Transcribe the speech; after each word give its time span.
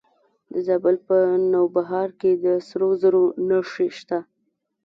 د 0.51 0.53
زابل 0.67 0.95
په 1.07 1.17
نوبهار 1.51 2.09
کې 2.19 2.31
د 2.43 2.45
سرو 2.67 2.89
زرو 3.01 3.23
نښې 3.47 3.87
شته. 3.97 4.19